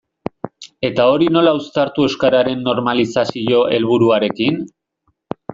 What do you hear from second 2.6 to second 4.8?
normalizazio helburuarekin?